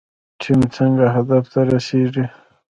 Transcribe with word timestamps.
ټیم 0.39 0.59
څنګه 0.75 1.05
هدف 1.15 1.43
ته 1.53 1.59
رسیږي؟ 1.71 2.25